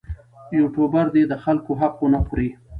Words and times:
یوټوبر 0.59 1.05
دې 1.15 1.23
د 1.27 1.33
خلکو 1.43 1.71
حق 1.79 1.95
ونه 2.03 2.19
خوري. 2.25 2.49